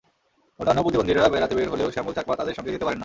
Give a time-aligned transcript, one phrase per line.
[0.59, 2.99] অন্যান্য প্রতিবন্ধীরা বেড়াতে বের হলেও শ্যামল চাকমা তাঁদের সঙ্গে যেতে পারেন না।